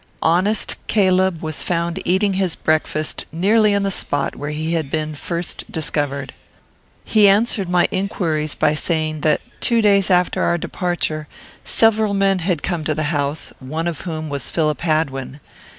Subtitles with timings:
[0.23, 5.13] Honest Caleb was found eating his breakfast nearly in the spot where he had been
[5.13, 6.33] first discovered.
[7.05, 11.27] He answered my inquiries by saying, that, two days after our departure,
[11.63, 15.39] several men had come to the house, one of whom was Philip Hadwin.